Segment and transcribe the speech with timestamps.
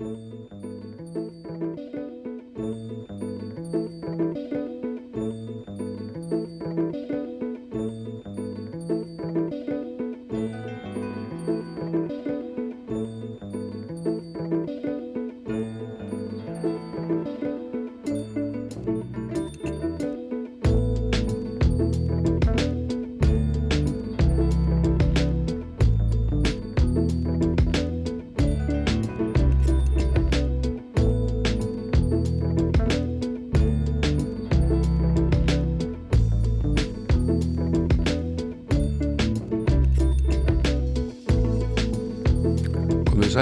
[0.00, 0.73] Música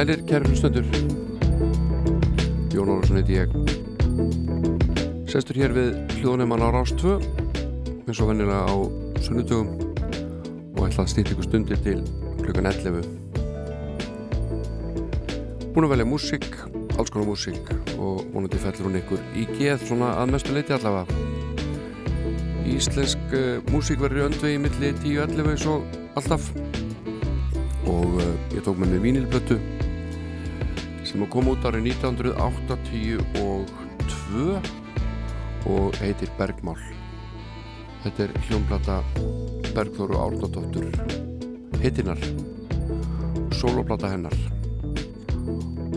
[0.03, 0.87] Sælir, kæri hlustendur.
[2.75, 3.53] Jón Álarsson heiti ég.
[5.31, 7.13] Sestur hér við hljóðunemann á Rás 2
[8.09, 8.83] eins og vennilega á
[9.23, 9.69] sunnutugum
[10.75, 12.03] og ætla að stýta ykkur stundir til
[12.41, 12.99] klukkan 11
[15.71, 16.51] Búin að velja músík
[16.99, 21.07] alls konar músík og vonandi fellur hún ykkur í geð svona að mestu leiti allavega.
[22.75, 25.87] Íslensk uh, músík verður öndvegi millir 10-11 eins og
[26.19, 26.51] alltaf.
[27.87, 29.61] Og uh, ég tók með mig vínilblötu
[31.13, 33.21] sem kom út árið 1982
[35.69, 36.81] og heitir Bergmál.
[38.03, 38.97] Þetta er hljómblata
[39.77, 40.87] Bergþóru Árnardóttur
[41.83, 42.21] hittinar
[43.53, 44.33] soloplata hennar.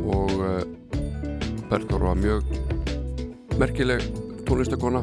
[0.03, 0.61] Og uh,
[1.71, 2.43] Bergþóru var mjög
[3.55, 4.03] merkileg
[4.45, 5.01] tónlistakona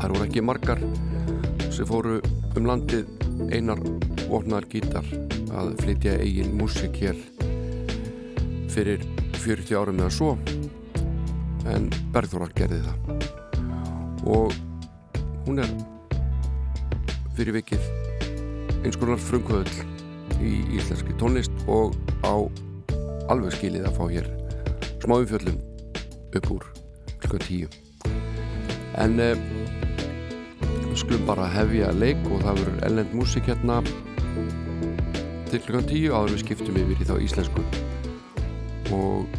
[0.00, 0.80] þar voru ekki margar
[1.68, 2.14] sem fóru
[2.56, 3.04] um landið.
[3.52, 3.80] Einar
[4.30, 5.06] vopnaðar gítar
[5.56, 7.16] að flytja eigin músik hér
[8.72, 9.04] fyrir
[9.42, 10.34] 40 árum eða svo.
[11.68, 13.26] En Bergþórar gerði það.
[14.26, 14.54] Og
[15.46, 15.72] hún er
[17.36, 17.88] fyrir vikið
[18.82, 21.94] eins konar frumkvöðl í íslenski tónlist og
[22.26, 22.34] á
[23.30, 24.28] alveg skilið að fá hér
[25.02, 25.58] smá umfjöllum
[26.38, 26.66] upp úr
[27.22, 27.70] klukka tíu.
[29.00, 29.38] En eh,
[30.98, 33.80] skulum bara hefja leik og það verður ellend músik hérna
[35.50, 37.64] til klukkan tíu áður við skiptum yfir í þá íslensku
[38.90, 39.38] og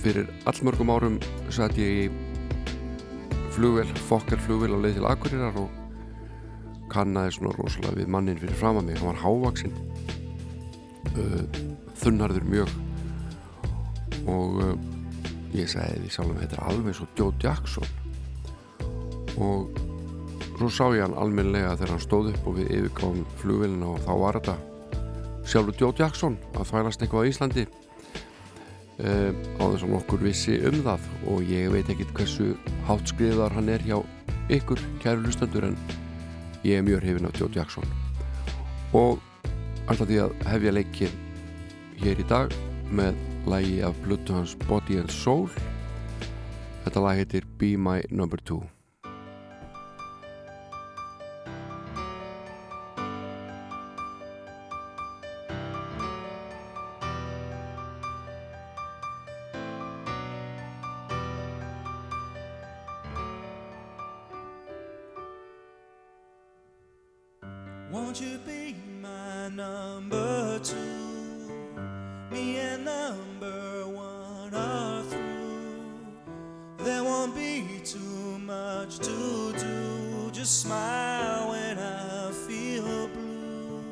[0.00, 1.18] fyrir allmörgum árum
[1.52, 2.30] satt ég í
[3.54, 5.76] flugvel, fokker flugvel á leið til Akureyrar og
[6.90, 9.74] kannaði svona rosalega við mannin fyrir fram að mig, hann var hávaksinn
[11.16, 11.60] uh,
[12.00, 12.72] þunnarður mjög.
[14.30, 14.72] Og uh,
[15.56, 17.94] ég sagði því sjálf að þetta er alveg svo Joe Jackson.
[19.40, 19.80] Og
[20.60, 24.12] svo sá ég hann almenlega þegar hann stóð upp og við yfirgáðum flugvelina og þá
[24.24, 24.56] var þetta
[25.50, 27.66] sjálfur Joe Jackson að fælast eitthvað á Íslandi
[29.04, 29.30] uh,
[29.60, 32.52] á þess að nokkur vissi um það og ég veit ekkit hversu
[32.88, 33.98] hátskriðar hann er hjá
[34.52, 35.78] ykkur kæru lustendur en
[36.64, 37.86] ég er mjög hefinn af Joe Jackson.
[38.96, 39.20] Og
[39.86, 41.16] alltaf því að hefja leikið
[42.02, 42.58] hér í dag
[42.90, 45.48] með lægi af blötu hans Body and Soul.
[46.84, 48.64] Þetta lag heitir Be My Number Two
[67.90, 70.76] Won't you be my number two?
[72.30, 75.90] Me and number one are through.
[76.78, 80.30] There won't be too much to do.
[80.30, 83.82] Just smile when I feel blue.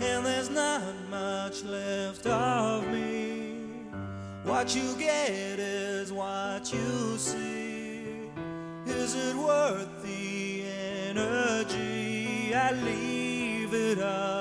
[0.00, 3.54] And there's not much left of me.
[4.44, 8.28] What you get is what you see.
[8.84, 9.87] Is it worth?
[12.68, 14.37] I leave it up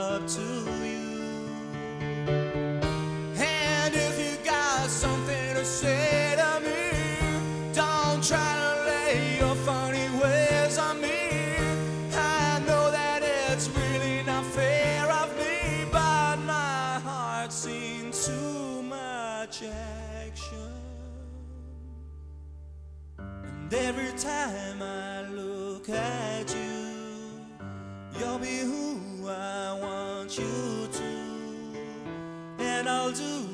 [32.88, 33.46] I'll do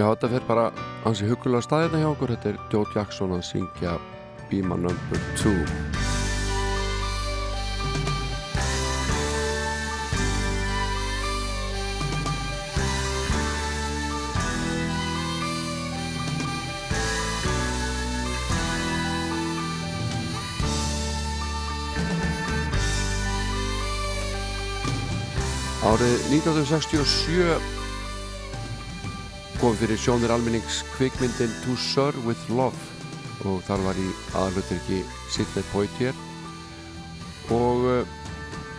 [0.00, 0.62] Já, þetta fer bara
[1.04, 2.30] hansi hugulega staðina hjá okkur.
[2.32, 3.98] Þetta er Joe Jackson að syngja
[4.48, 5.52] Be My Number 2
[25.90, 27.79] Árið 1967
[29.60, 32.76] kom fyrir sjónir almennings kvikmyndin To Serve With Love
[33.44, 36.16] og þar var í aðalhuturki Sidney Poitier.
[37.52, 38.14] Og uh,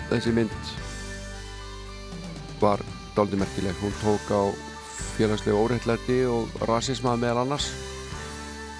[0.09, 0.71] þessi mynd
[2.63, 2.81] var
[3.13, 3.77] daldi merkileg.
[3.77, 4.41] Hún tók á
[5.19, 7.67] félagslega óreittlæti og rasisma meðal annars.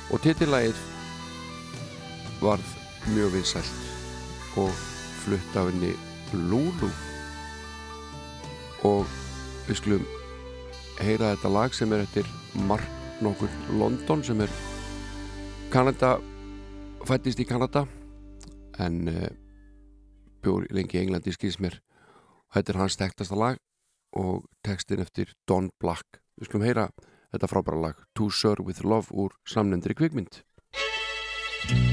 [0.10, 0.80] Og titillægið
[2.42, 2.72] varð
[3.12, 4.74] mjög vinsælt og
[5.22, 5.94] flutt af henni
[6.50, 6.90] Lulu.
[8.90, 9.06] Og
[9.70, 10.10] við skulum
[11.06, 12.28] heyra þetta lag sem er eftir
[12.68, 12.88] Mark
[13.22, 14.52] nokkur London sem er
[15.74, 16.16] Kanada
[17.08, 17.86] fættist í Kanada
[18.82, 19.30] en uh,
[20.42, 21.80] bjór lengi í Englandi skýrs mér.
[22.52, 23.62] Þetta er hans tektasta lag
[24.18, 26.22] og tekstin eftir Don Black.
[26.40, 26.90] Við skulum heyra
[27.32, 30.42] þetta frábæra lag To Serve With Love úr samnendri kvikmynd.
[31.70, 31.91] Those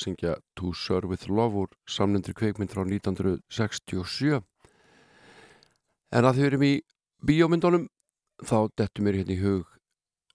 [0.00, 4.40] að syngja To Serve With Love úr samnendri kveikmynd frá 1967
[6.10, 6.74] En að við erum í
[7.22, 7.88] bíómyndunum
[8.40, 9.66] þá dettur mér hérna í hug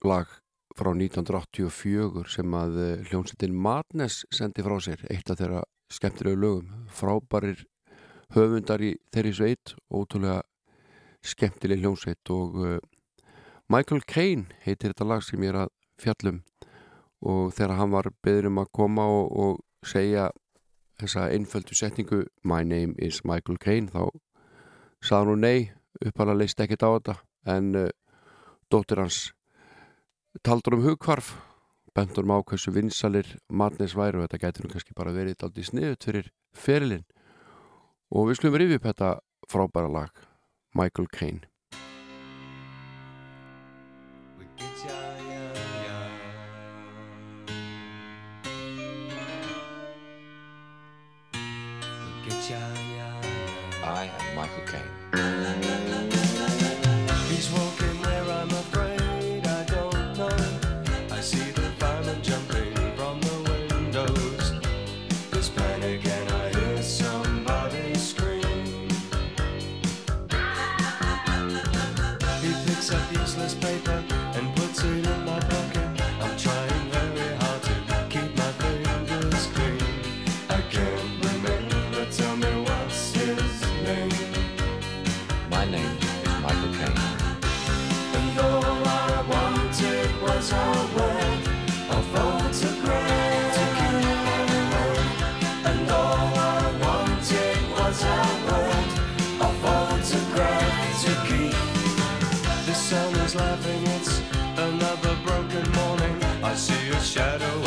[0.06, 0.30] lag
[0.76, 6.86] frá 1984 sem að eh, hljómsveitin Madness sendi frá sér, eitt af þeirra skemmtilegu lögum,
[6.92, 7.64] frábærir
[8.36, 10.42] höfundar í þeirri sveit ótrúlega
[11.26, 12.78] skemmtileg hljómsveit og uh,
[13.72, 16.42] Michael Caine heitir þetta lag sem ég er að fjallum
[17.24, 20.30] og þegar hann var beður um að koma og, og segja
[21.00, 24.08] þessa einföldu setningu My name is Michael Caine þá
[25.04, 25.72] sagði hún nei
[26.04, 27.16] uppalega leist ekkert á þetta.
[27.46, 27.90] En uh,
[28.72, 29.20] dóttir hans
[30.44, 31.34] taldur um hugkvarf
[31.96, 35.64] bendur um á hversu vinsalir matnes væru og þetta gæti nú kannski bara verið aldrei
[35.64, 37.06] sniðut fyrir ferilinn.
[38.12, 39.12] Og við skulum rifja upp þetta
[39.48, 40.24] frábæra lag
[40.76, 41.55] Michael Caine
[107.06, 107.65] shadow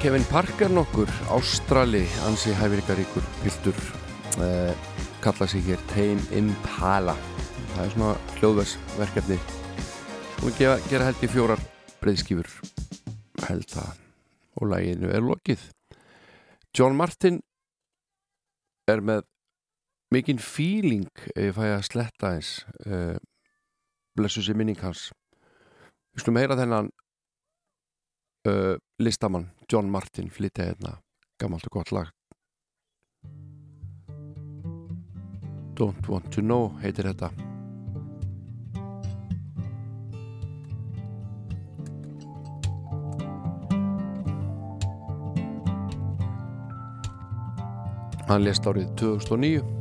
[0.00, 3.76] Kevin Parker nokkur, Ástrali, ansi hæfileikaríkur piltur,
[4.40, 4.72] eh,
[5.20, 7.14] kalla sig hér Tame Impala.
[7.74, 9.36] Það er svona hljóðversverkefni
[10.42, 11.60] og gera, gera held í fjórar
[12.00, 12.48] breyðskífur
[13.44, 13.98] held það
[14.56, 15.66] og læginu er lokið.
[16.72, 17.42] John Martin
[18.88, 19.26] er með
[20.10, 23.20] mikinn feeling ef ég fæ að sletta eins uh,
[24.16, 25.10] blessu sér minning hans.
[26.14, 26.88] Við skulum heyra þennan
[28.48, 30.98] uh, listamann John Martin flytja hérna.
[31.40, 32.08] Gammalt og gott lag.
[35.80, 37.30] Don't Want To Know heitir þetta.
[48.28, 49.79] Hann lést árið 2009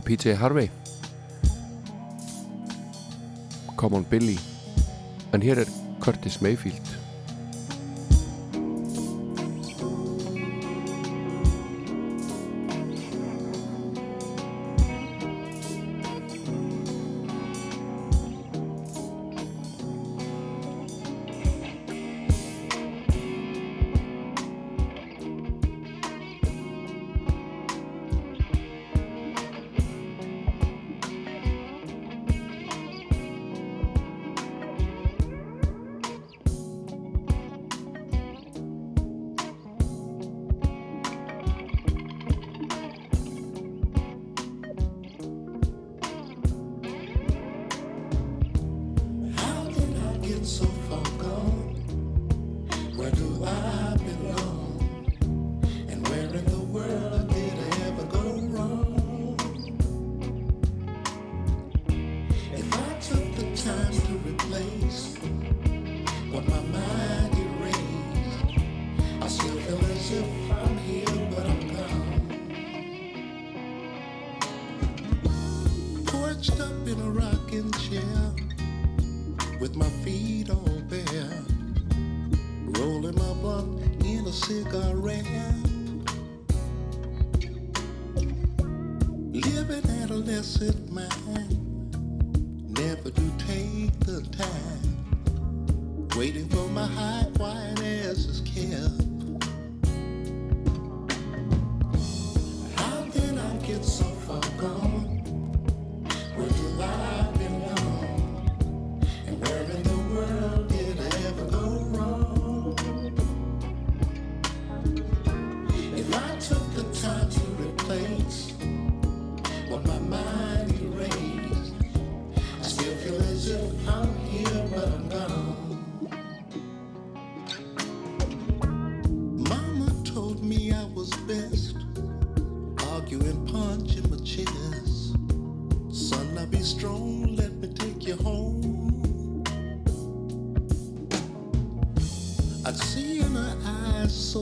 [0.00, 0.68] var PJ Harvey.
[3.76, 4.36] Common Billy.
[5.32, 5.68] En hér er
[6.00, 6.89] Curtis Mayfield.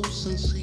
[0.07, 0.58] solução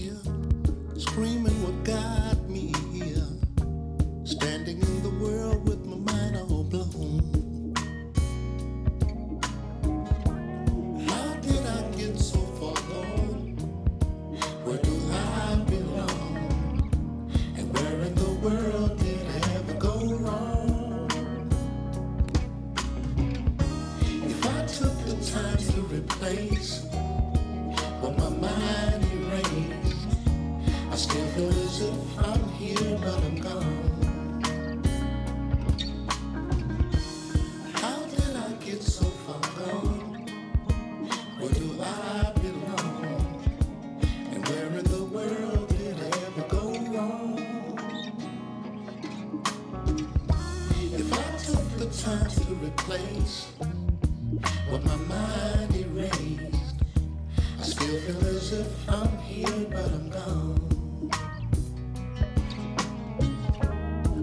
[59.76, 59.92] but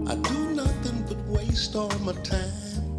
[0.07, 2.97] I do nothing but waste all my time,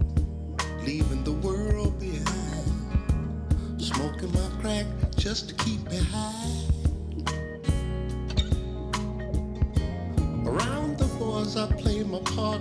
[0.84, 3.80] leaving the world behind.
[3.80, 4.86] Smoking my crack
[5.16, 6.60] just to keep me high.
[10.46, 12.60] Around the boys, I play my part.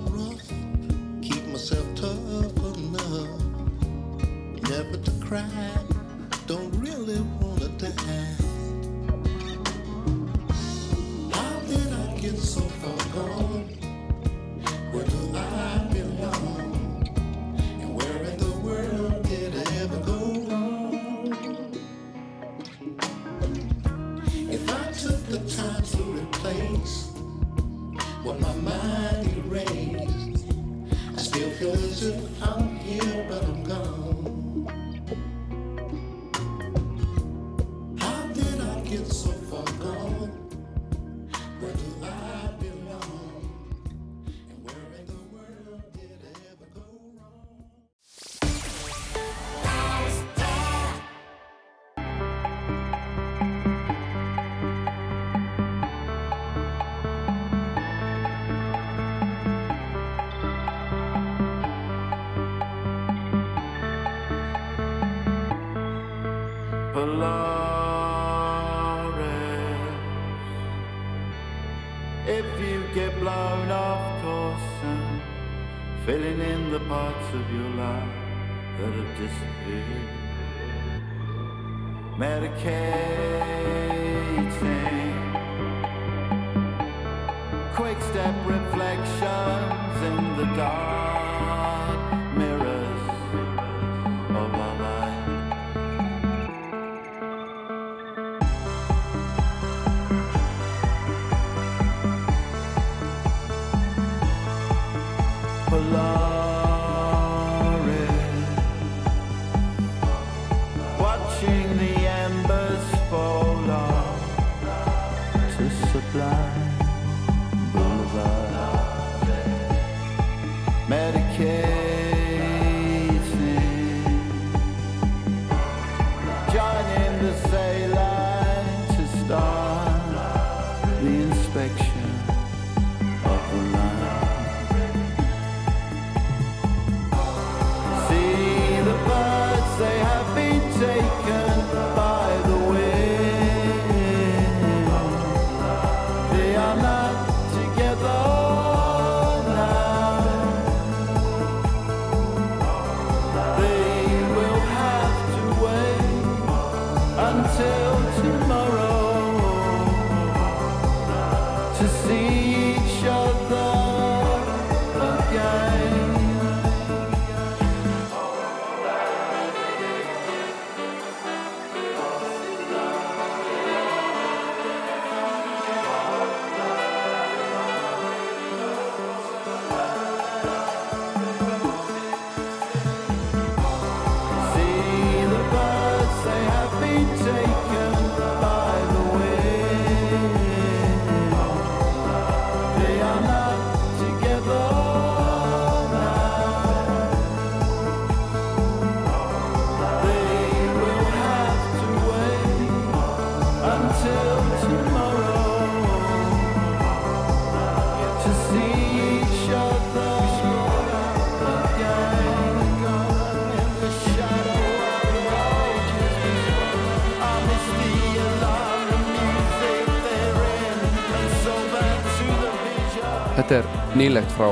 [224.04, 224.50] nýlegt frá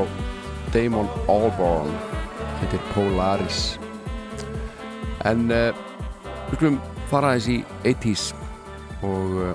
[0.71, 1.91] Damon Albarn.
[2.61, 3.75] Hittir Polaris.
[5.27, 5.75] En uh,
[6.47, 6.77] við skulum
[7.11, 8.29] fara aðeins í 80's
[9.03, 9.51] og uh,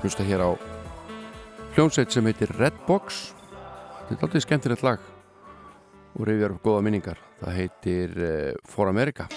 [0.00, 0.50] hlusta hér á
[1.74, 3.34] hljómsveit sem heitir Redbox
[4.08, 5.04] þetta er alltaf skemmtilegt lag
[6.14, 7.20] og reyðjar upp góða minningar.
[7.42, 9.28] Það heitir uh, For America.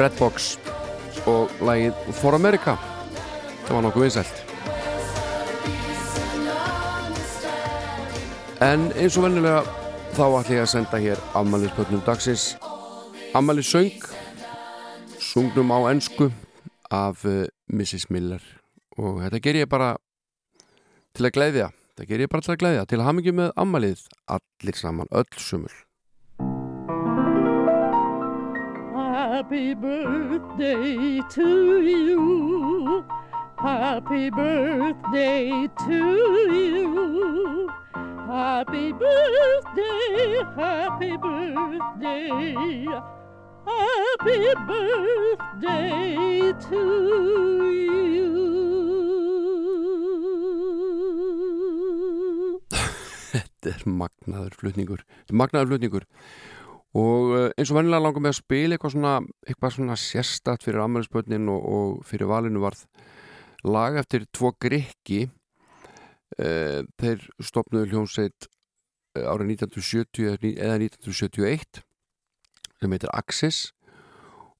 [0.00, 0.54] Redbox
[1.30, 2.76] og lagið For America.
[3.64, 4.40] Það var nokkuð vinsælt.
[8.64, 9.62] En eins og vennilega
[10.16, 12.54] þá ætla ég að senda hér afmælispötnum dagsins.
[13.34, 14.02] Afmælisöng
[15.20, 16.30] sungnum á ensku
[16.90, 18.10] af uh, Mrs.
[18.10, 18.42] Miller.
[18.98, 19.94] Og þetta ger ég bara
[21.14, 23.50] til að gleiðja þetta ger ég bara til að gleiðja til að hafa mikið með
[23.62, 25.83] afmælið allir saman, öll sumul
[29.14, 33.04] Happy birthday to you.
[33.56, 36.00] Happy birthday to
[36.50, 37.70] you.
[38.26, 42.28] Happy birthday, happy birthday.
[43.64, 46.82] Happy birthday to
[47.70, 48.32] you.
[53.30, 56.04] Þetta er magnaður flutningur Þetta er magnaður flutningur
[56.94, 59.14] og eh, eins og vennilega langar með að spila eitthvað svona,
[59.48, 62.84] eitthvað svona sérstætt fyrir ammælisbönnin og, og fyrir valinu varð
[63.66, 65.24] lag eftir tvo grikki.
[66.38, 68.46] Eh, þeir stopnuðu hljómsveit
[69.18, 71.82] eh, árið 1970 eða ní- eða 1971
[72.80, 73.58] sem heitir Axis.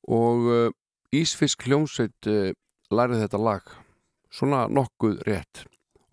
[0.04, 0.70] Og uh,
[1.16, 2.50] Ísfisk hljómsveit uh,
[2.92, 3.70] lærið þetta lag
[4.34, 5.62] svona nokkuð rétt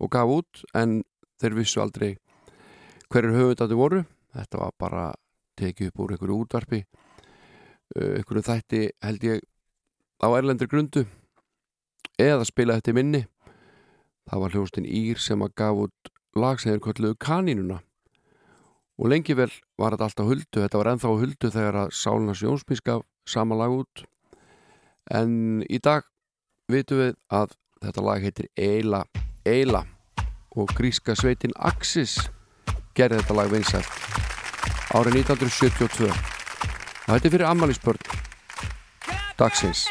[0.00, 1.02] og gaf út en
[1.42, 2.14] þeir vissu aldrei
[3.12, 4.00] hverjir höfundandi voru.
[4.32, 5.04] Þetta var bara
[5.62, 9.44] tekið upp úr einhverju útvarpi uh, einhverju þætti held ég
[10.22, 11.06] á erlendri grundu
[12.20, 13.22] eða spila þetta í minni.
[14.30, 17.80] Það var hljóðstinn Ír sem að gaf út lag sem þeir kolluðu kanínuna
[19.00, 19.50] og lengi vel
[19.80, 23.74] var þetta alltaf huldu þetta var ennþá huldu þegar að Sálunas Jónsmís gaf sama lag
[23.74, 24.04] út.
[25.10, 26.06] En í dag
[26.70, 29.02] vitum við að þetta lag heitir Eila
[29.48, 29.82] Eila
[30.54, 32.18] og gríska sveitin Axis
[32.94, 34.41] gerði þetta lag vinsælt
[34.92, 38.00] árið 1972 og þetta er fyrir ammælisbörn
[39.40, 39.86] dagsins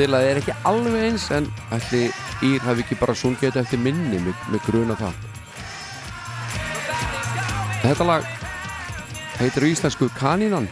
[0.00, 2.06] viðlaði er ekki alveg eins en ætli
[2.44, 5.14] Ír hafi ekki bara sungið þetta eftir minni með, gruna það.
[7.80, 8.26] Þetta lag
[9.38, 10.66] heitir íslensku Kanínan.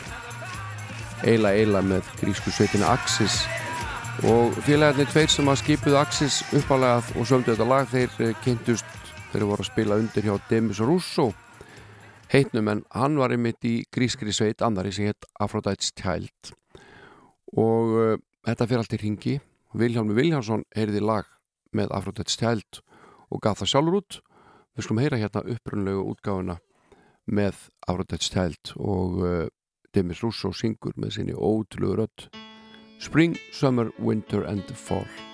[1.24, 3.38] Eila Eila með grísku sveitina Axis.
[4.28, 9.00] Og félagarnir tveir sem að skipuðu Axis uppalagað og sömdu þetta lag þeir eh, kynntust
[9.32, 11.32] þeir voru að spila undir hjá Demis Russo
[12.34, 16.54] heitnum en hann var einmitt í grískri sveit annari sem hétt Aphrodite's Child.
[17.54, 18.14] Og uh,
[18.44, 19.34] þetta fyrir allt í ringi
[19.74, 21.26] Vilhjálmi Vilhjálmsson heyrði lag
[21.74, 22.78] með Aphrodite's Child
[23.34, 24.20] og gaf það sjálfur út.
[24.74, 26.58] Við skulum heyra hérna upprunlegu útgáfuna
[27.26, 29.44] með Aphrodite's Child og uh,
[29.94, 32.28] Demis Russo syngur með sinni ótrúlega rödd.
[33.02, 35.33] Spring, Summer, Winter and Fall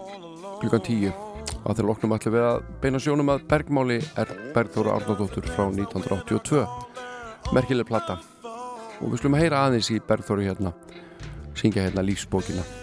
[0.61, 1.13] klukkan tíu.
[1.61, 6.65] Að þeir loknum allir við að beina sjónum að Bergmáli er Bergþóra Arnaldóttur frá 1982.
[7.53, 8.19] Merkileg platta.
[9.01, 10.73] Og við slumum að heyra aðeins í Bergþóru hérna,
[11.57, 12.80] syngja hérna lífsbókina.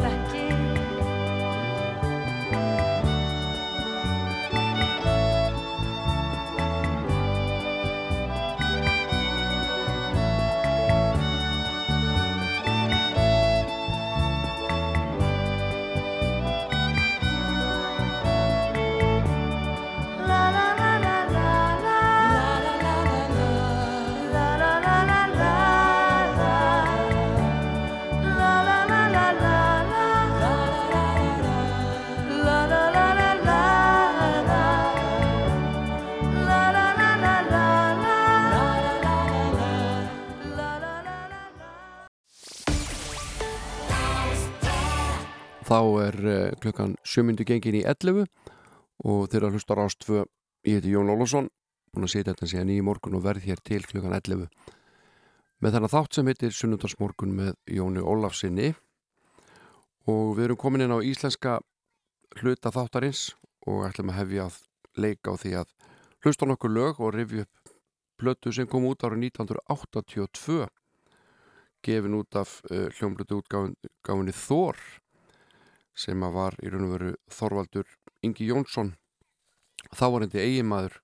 [0.00, 0.25] 对
[45.76, 47.36] þá er uh, klukkan 7.
[47.44, 48.24] gengin í 11
[49.04, 50.22] og þeirra hlustar ástvö
[50.64, 51.50] ég heiti Jón Ólafsson
[51.92, 54.46] búin að setja þetta síðan í morgun og verð hér til klukkan 11
[55.60, 58.72] með þennan þátt sem heitir Sunnundarsmorgun með Jóni Ólafsinni
[60.08, 61.58] og við erum komin inn á íslenska
[62.40, 63.30] hluta þáttarins
[63.68, 64.60] og ætlum að hefja að
[64.96, 65.72] leika á því að
[66.24, 67.74] hlusta nokkur lög og rifja upp
[68.16, 70.62] plötu sem kom út árið 1982
[71.84, 74.80] gefin út af uh, hljómblötu útgáfinni Þór
[75.96, 77.90] sem að var í raun og veru Þorvaldur
[78.26, 78.94] Ingi Jónsson
[79.96, 81.00] þá var hindi eiginmaður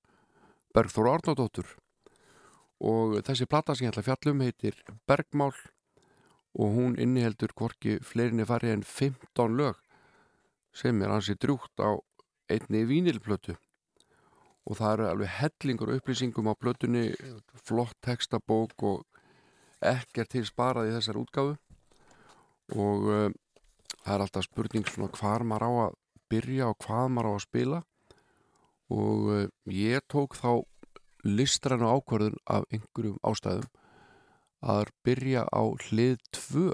[0.76, 1.76] Bergþór Arnódóttur
[2.82, 4.78] og þessi plata sem ég ætla að fjallum heitir
[5.08, 5.54] Bergmál
[6.52, 9.78] og hún inniheldur hvorki fleirinni fari en 15 lög
[10.76, 11.96] sem er ansi drúgt á
[12.52, 13.56] einni vínilplötu.
[14.68, 17.10] Og það eru alveg hellingur upplýsingum á plötunni,
[17.66, 19.06] flott textabók og
[19.82, 21.56] ekkert til sparað í þessar útgáfu.
[22.78, 23.30] Og uh,
[24.02, 25.96] það er alltaf spurning svona hvar maður á að
[26.32, 27.80] byrja og hvað maður á að spila.
[28.92, 30.64] Og uh, ég tók þá
[31.22, 33.70] listræna ákvörðun af einhverjum ástæðum
[34.62, 36.70] að byrja á hlið 2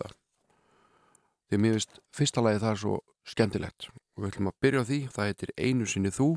[1.49, 2.99] því mér finnst fyrsta lagi það er svo
[3.29, 3.89] skemmtilegt.
[4.17, 6.29] Og við ætlum að byrja á því, það heitir Einu sinni þú.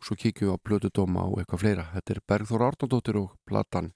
[0.00, 1.88] Og svo kíkjum við á Plötudóma og eitthvað fleira.
[1.94, 3.92] Þetta er Bergþór Arnóndóttir og platan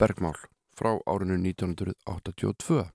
[0.00, 0.36] Bergmál
[0.74, 2.93] frá árinu 1982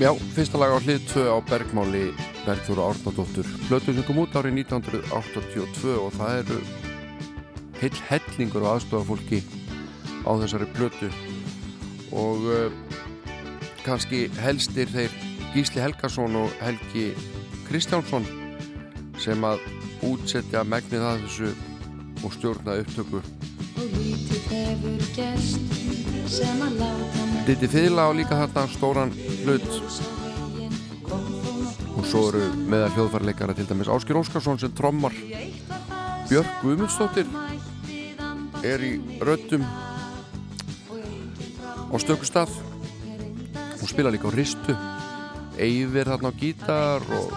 [0.00, 2.06] Já, fyrsta lag á hlið 2 á Bergmáli
[2.46, 3.44] Bergþóra Árnadóttur.
[3.68, 6.60] Plötu sem kom út árið 1982 og það eru
[7.82, 9.42] heil hellingur og aðstofafólki
[10.24, 11.10] á þessari plötu.
[12.16, 12.72] Og uh,
[13.84, 15.12] kannski helstir þeir
[15.52, 17.10] Gísli Helgason og Helgi
[17.68, 18.24] Kristjánsson
[19.20, 19.60] sem að
[20.08, 21.52] útsetja megnið að þessu
[22.24, 23.20] og stjórna upptöku.
[23.20, 25.76] Og lítið hefur gerst
[26.40, 29.10] sem að láta Ditti Fiðla á líka þarna stóran
[29.42, 29.64] hlut.
[31.98, 35.16] Og svo eru meðal hljóðfærleikara til dæmis Áskir Óskarsson sem trommar.
[36.30, 37.26] Björk Guðmundsdóttir
[38.62, 39.66] er í röddum
[41.90, 44.78] á stökustaf hún spila líka á ristu.
[45.58, 47.34] Eyfir þarna á gítar og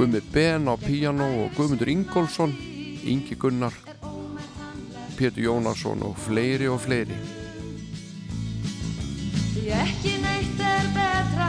[0.00, 2.58] Guðmi Ben á píano og Guðmundur Ingólfsson
[3.06, 3.78] Ingi Gunnar
[5.14, 7.35] Pétur Jónasson og fleiri og fleiri
[9.66, 11.46] Því ekki neitt er betra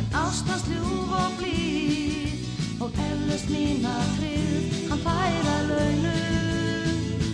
[0.00, 7.28] en ástans ljúf og blíð og eflaust mína frið hann færa launum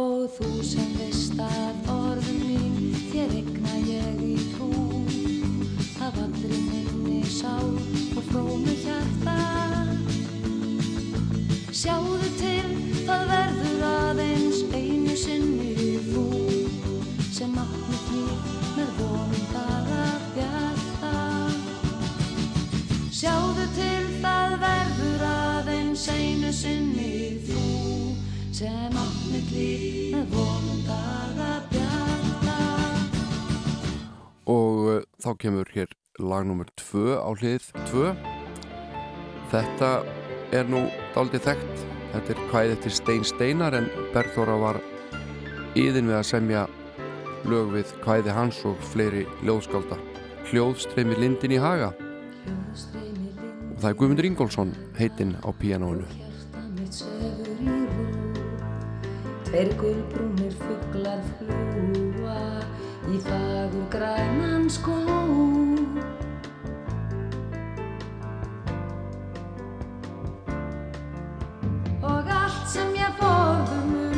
[0.00, 4.72] og þú sem veist að orðum mín þér egna ég í trú.
[6.00, 7.76] Af allri minni sál
[8.16, 9.36] og frómu hjarta.
[11.68, 12.72] Sjáðu til
[13.04, 14.35] það verður aðeins
[23.26, 27.62] Sjáðu til það verður aðeins einu sinni þú
[28.54, 32.54] sem átt mitt líf með vonum bara bjarta.
[34.46, 35.90] Og uh, þá kemur hér
[36.22, 38.12] lag nummer 2 á hlið 2
[39.50, 39.90] þetta
[40.54, 40.84] er nú
[41.16, 41.82] daldið þekkt.
[42.12, 44.78] Þetta er kvæð eftir Stein Steinar en Bergþóra var
[45.74, 46.62] yðin við að semja
[47.50, 49.98] lög við kvæði hans og fleiri ljóðskálda.
[50.52, 51.90] Hljóðstreymi lindin í haga.
[52.46, 53.05] Hljóðstreymi
[53.86, 56.06] það er Guðmundur Ingólfsson heitinn á píanónu
[59.46, 62.40] Tveir gullbrúnir fugglar fljúa
[63.14, 64.98] í fagur grænan skó
[72.02, 74.15] Og allt sem ég borðum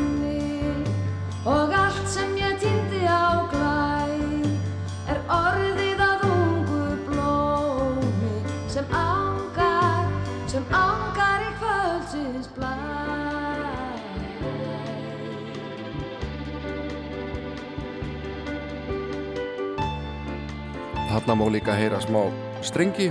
[21.18, 22.20] Þarna má líka heyra smá
[22.62, 23.08] strengi.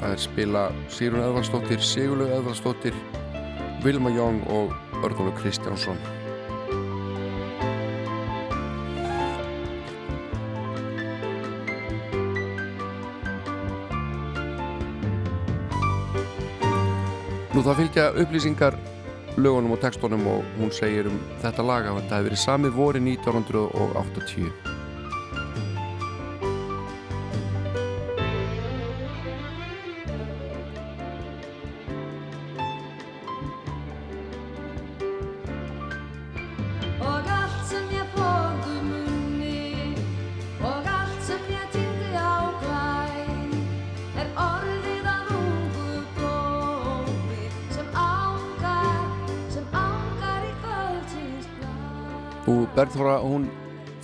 [0.00, 2.94] Það er spila Sýrun Eðvaldsdóttir, Sigurlaug Eðvaldsdóttir,
[3.84, 4.70] Vilma Jóng og
[5.04, 6.00] Örnólu Kristjánsson.
[17.52, 18.78] Nú það fylgja upplýsingar
[19.36, 23.04] lögunum og textunum og hún segir um þetta lag að þetta hefur verið sami vori
[23.04, 24.65] 1980.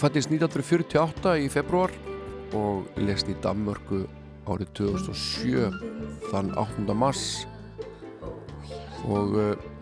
[0.03, 1.93] fættist 1948 í februar
[2.59, 4.01] og lest í Danmörku
[4.51, 5.69] árið 2007
[6.33, 6.97] þann 8.
[6.99, 7.45] mars.
[9.07, 9.37] Og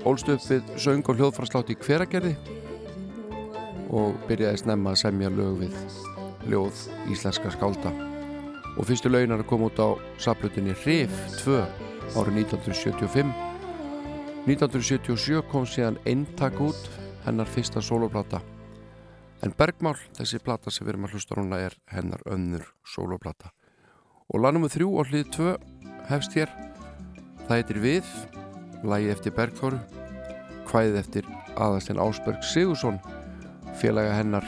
[0.04, 2.34] ólst upp við söng og hljóðfarslátt í hveragerði
[3.96, 5.80] og byrjaði snemma að semja lög við
[6.52, 7.94] ljóð íslenska skálda.
[8.76, 11.64] Og fyrstu löginar kom út á saplutinni Rif 2
[12.20, 13.32] árið 1975
[14.44, 16.88] 1977 kom síðan eintak út
[17.24, 18.44] hennar fyrsta soloplata
[19.40, 23.52] en Bergmál, þessi plata sem við erum að hlusta núna er hennar önnur soloplata
[24.30, 25.54] og lag nummer þrjú á hlið 2
[26.10, 26.50] hefst hér.
[27.46, 28.10] Það heitir Við
[28.86, 29.80] lagi eftir Bergþóru
[30.68, 33.00] kvæðið eftir aðastinn Ásberg Sigursson
[33.80, 34.46] félaga hennar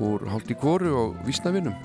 [0.00, 1.76] úr Haldi Kóru og Vísnavinum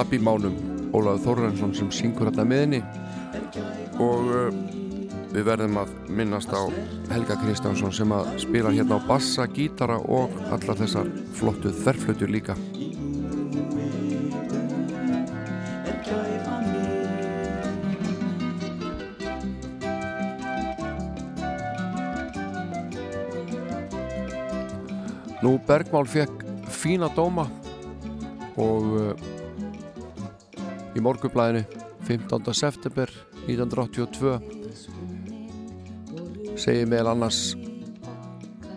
[0.00, 0.54] Lappi Mánum
[0.96, 2.78] Ólafur Þórrensson sem syngur þetta með henni.
[4.00, 4.79] Og uh,
[5.30, 6.62] við verðum að minnast á
[7.12, 12.58] Helga Kristjánsson sem að spila hérna á bassa, gítara og allar þessar flottu þverflötu líka
[25.40, 27.46] Nú Bergmál fekk fína dóma
[28.60, 29.14] og uh,
[30.92, 31.64] í morgunblæðinu
[32.04, 32.52] 15.
[32.52, 33.08] september
[33.46, 34.59] 1982
[36.58, 37.54] segir meðal annars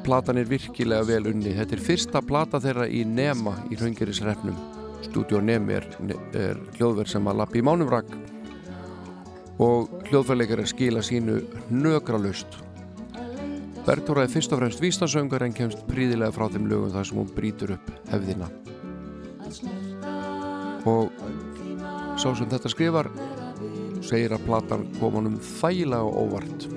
[0.03, 4.59] platan er virkilega vel unni þetta er fyrsta plata þeirra í Nema í Hraungerisrefnum
[5.03, 5.87] Studio Nemi er,
[6.35, 8.11] er hljóðverð sem að lappi í mánumrak
[9.63, 11.39] og hljóðverðleikar er skila sínu
[11.71, 12.59] nögralust
[13.83, 17.31] Bergþóra er fyrst og fremst vístasöngur en kemst príðilega frá þeim lögum þar sem hún
[17.35, 18.47] brýtur upp hefðina.
[20.87, 21.11] Og
[22.15, 23.09] sá sem þetta skrifar
[23.99, 26.67] segir að platan kom honum þægilega og óvart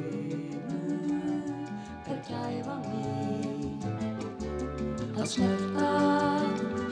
[5.26, 5.86] Að snerta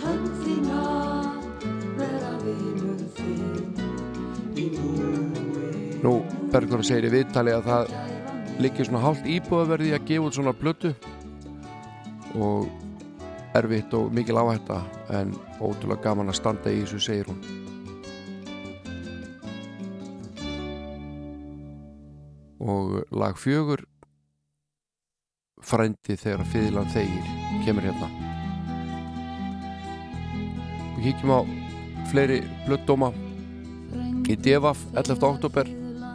[0.02, 0.78] hönd þína
[1.94, 3.76] Vera vinur þinn
[4.58, 5.68] Í núi
[6.02, 6.14] Nú,
[6.50, 7.92] Bergþóra segir í viðtali að það
[8.64, 10.90] liggir svona hálft íbúðaverði að gefa út svona plötu.
[12.34, 12.66] Og
[13.54, 14.80] erfitt og mikil áhætta
[15.14, 15.30] en
[15.60, 17.38] ótrúlega gaman að standa í þessu segir hún.
[22.58, 23.86] Og lag fjögur
[25.62, 28.08] frændi þegar fyrirlan þegir kemur hérna.
[30.94, 31.40] Við kíkjum á
[32.10, 33.10] fleiri blöddóma
[34.28, 35.18] í Devaf 11.
[35.24, 35.68] oktober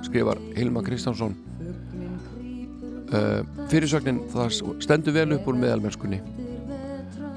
[0.06, 1.36] skrifar Hilma Kristjánsson.
[3.10, 3.42] Uh,
[3.72, 6.22] fyrirsögnin það stendur vel upp úr meðalmennskunni.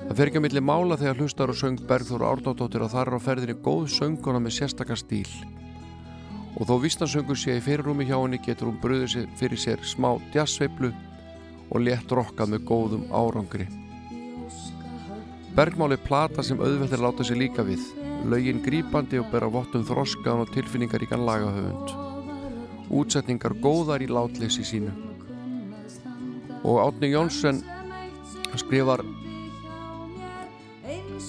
[0.08, 3.16] Það fer ekki að milli mála þegar hlustar og söng Bergþór Árnáttóttir og þar er
[3.16, 5.28] á ferðinni góð sönguna með sérstakar stíl.
[6.60, 10.92] Og þó vísnarsöngur sé í fyrirrúmi hjá henni getur hún bröðið fyrir sér smá jazzveiflu
[11.72, 13.70] og létt rokkað með góðum árangri
[15.56, 17.82] Bergmál er plata sem auðvelt er láta sig líka við.
[18.30, 21.92] Lögin grípandi og bera vottum þroskaðan og tilfinningaríkan lagahöfund.
[22.92, 24.92] Útsetningar góðar í látleysi sínu.
[26.62, 27.60] Og Átni Jónsson
[28.56, 29.02] skrifar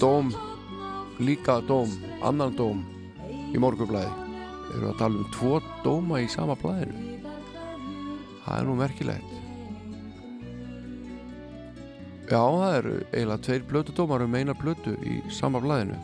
[0.00, 0.32] dóm
[1.18, 1.90] líka dóm,
[2.22, 2.82] annan dóm
[3.54, 4.10] í morgunblæði
[4.74, 7.20] eru að tala um tvo dóma í sama blæðinu
[8.44, 9.43] það er nú merkilegt
[12.24, 15.98] Já, það eru eiginlega tveir blötudómar um eina blötu í sama blæðinu.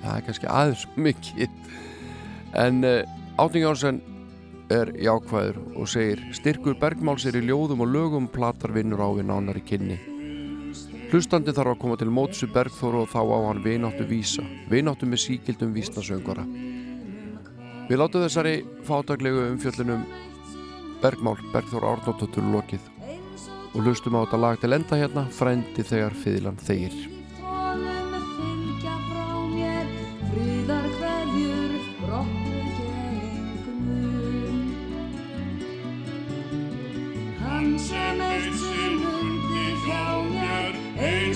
[0.00, 1.58] Það er kannski aðeins mikið.
[2.56, 3.02] En uh,
[3.40, 3.98] Átning Jónsson
[4.72, 9.28] er jákvæður og segir styrkur bergmáls er í ljóðum og lögum platar vinnur á við
[9.28, 9.98] nánari kynni.
[11.10, 15.24] Hlustandi þarf að koma til mótsu Bergþóru og þá á hann vináttu vísa, vináttu með
[15.24, 16.46] síkildum vísnasöngara.
[17.90, 20.06] Við látum þessari fátaglegu umfjöllunum
[21.02, 22.86] Bergmál, Bergþóru Árnóttur lokið
[23.74, 26.98] og hlustum á þetta lag til enda hérna, frændi þegar fiðlan þegir.
[37.80, 41.29] Sem eitt sinn hundi hjá mér, eins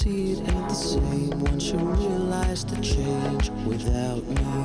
[0.00, 4.64] see it ain't the same once you realize the change without me.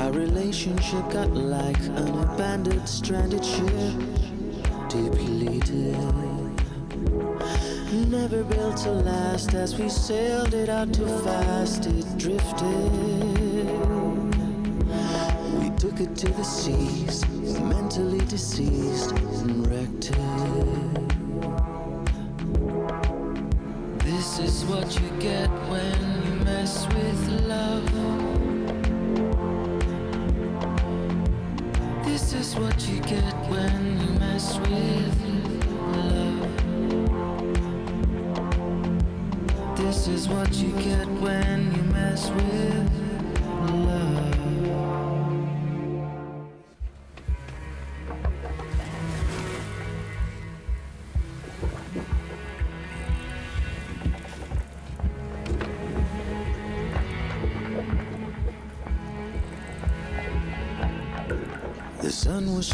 [0.00, 3.94] Our relationship got like an abandoned, stranded ship,
[4.88, 5.98] depleted.
[8.08, 13.66] Never built to last as we sailed it out too fast, it drifted.
[15.58, 17.26] We took it to the seas,
[17.62, 20.33] mentally diseased and wrecked it.
[24.64, 27.84] Is what you get when you mess with love.
[32.04, 35.20] This is what you get when you mess with
[35.96, 36.40] love.
[39.76, 43.03] This is what you get when you mess with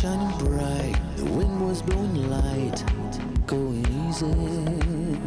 [0.00, 2.82] shining bright, the wind was blowing light,
[3.46, 5.20] going easy.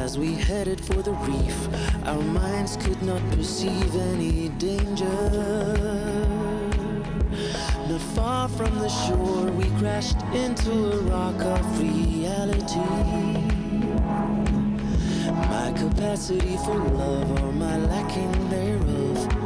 [0.00, 1.58] As we headed for the reef,
[2.06, 5.04] our minds could not perceive any danger.
[7.90, 12.78] Not far from the shore, we crashed into a rock of reality.
[15.26, 19.39] My capacity for love or my lacking thereof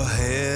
[0.00, 0.49] Up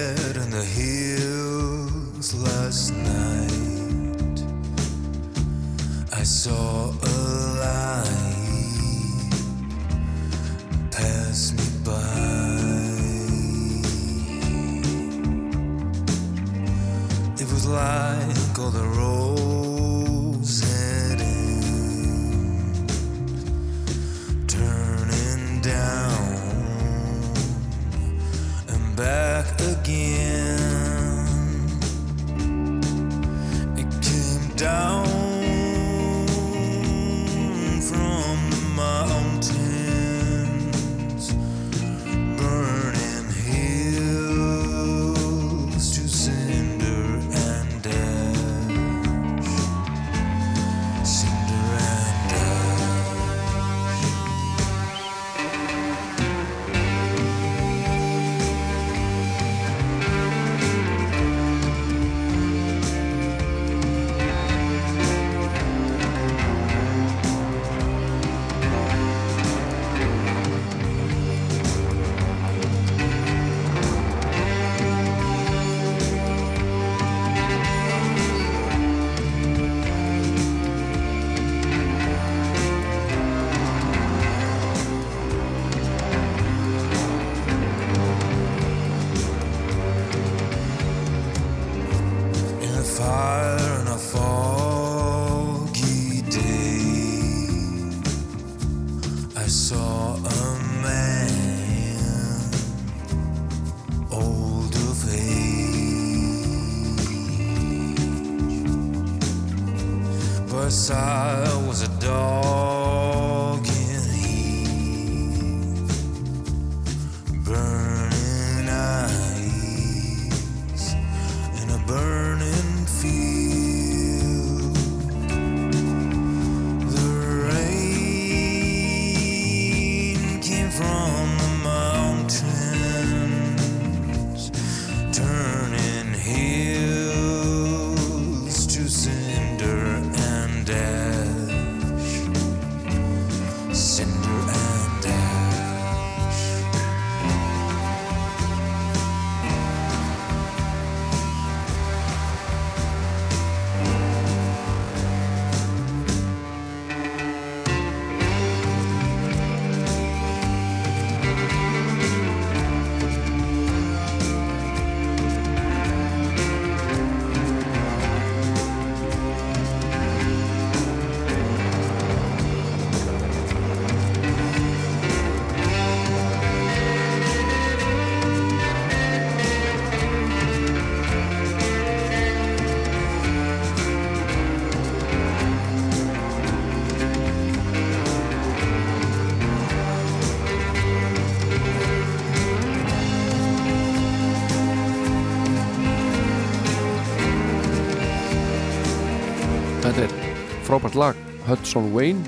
[200.75, 202.19] frábært lag Hudson Wayne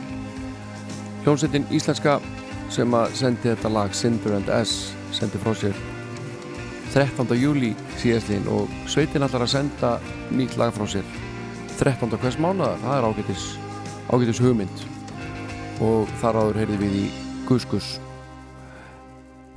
[1.24, 2.20] hljómsveitin íslenska
[2.70, 5.74] sem að sendi þetta lag Cinder and S sendi frá sér
[6.92, 7.26] 13.
[7.40, 9.90] júli síðastlín og sveitin allar að senda
[10.30, 11.10] nýtt lag frá sér
[11.80, 12.14] 13.
[12.22, 13.48] hvers mánuðar, það er ágætis
[14.14, 14.86] ágætis hugmynd
[15.82, 17.04] og þar áður heyrði við í
[17.50, 17.96] Guskus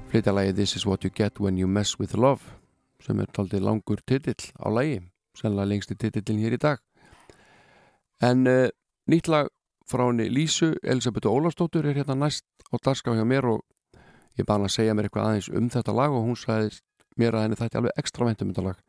[0.10, 2.58] flytja lagi This is what you get when you mess with love
[3.06, 5.04] sem er taldið langur titill á lagi
[5.38, 6.82] sennilega lengsti titillin hér í dag
[8.20, 8.68] En uh,
[9.10, 9.50] nýtt lag
[9.90, 13.64] frá henni Lísu, Elisabethu Ólafsdóttur er hérna næst á dagskrá hjá mér og
[14.38, 16.78] ég bæði að segja mér eitthvað aðeins um þetta lag og hún sagði
[17.20, 18.80] mér að henni þætti alveg ekstra vænt um þetta lag.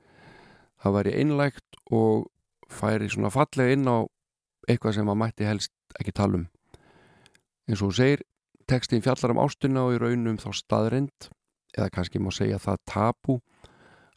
[0.81, 2.29] Það væri einlægt og
[2.71, 3.99] færi svona fallega inn á
[4.69, 6.47] eitthvað sem maður mætti helst ekki tala um.
[7.71, 8.25] Og hún segir,
[8.69, 11.31] textin fjallar um ástunna og í raunum þá staðrind
[11.77, 13.41] eða kannski má segja það tabu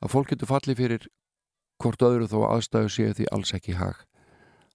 [0.04, 1.08] að fólk getur fallið fyrir
[1.82, 4.04] hvort öðru þó að aðstæðu séu því alls ekki hag.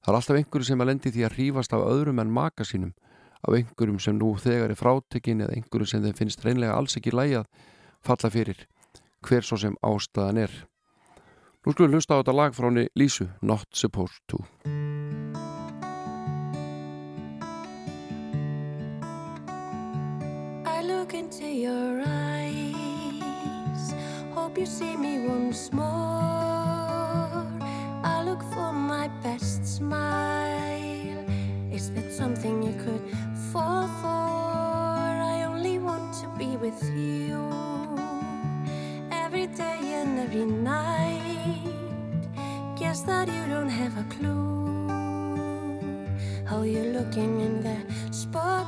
[0.04, 2.94] Það er alltaf einhverju sem að lendi því að hrífast af öðrum en maka sínum,
[3.42, 7.14] af einhverjum sem nú þegar er frátekinn eða einhverju sem þeim finnst reynlega alls ekki
[7.14, 7.50] lægi að
[8.06, 8.66] falla fyrir,
[9.26, 10.54] hver svo sem ástæðan er.
[11.66, 14.38] Nú skulum við hlusta á þetta lag frá henni Lísu, Not Supposed To.
[20.64, 23.92] I look into your eyes.
[24.32, 26.38] Hope you see me once more.
[29.09, 31.24] My best smile.
[31.72, 33.01] Is that something you could
[33.51, 35.09] fall for?
[35.35, 37.40] I only want to be with you
[39.10, 41.72] every day and every night.
[42.78, 44.89] guess that you don't have a clue
[46.44, 47.78] how you're looking in the
[48.10, 48.59] spotlight.